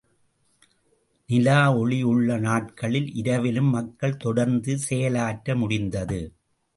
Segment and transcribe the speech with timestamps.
[1.29, 6.21] நிலா ஒளி உள்ள நாட்களில் இரவிலும் மக்கள் தொடர்ந்து செயலாற்ற முடிந்தது.